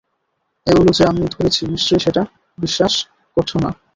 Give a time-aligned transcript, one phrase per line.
[0.67, 2.21] এগুলো যে আমি ধরেছি নিশ্চয়ই সেটা
[2.57, 2.93] বিশ্বাস
[3.37, 3.69] করছ না?